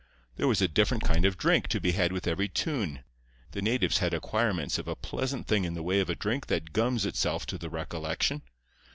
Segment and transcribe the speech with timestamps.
[0.35, 3.03] There was a different kind of drink to be had with every tune.
[3.51, 6.73] The natives had acquirements of a pleasant thing in the way of a drink that
[6.73, 8.41] gums itself to the recollection.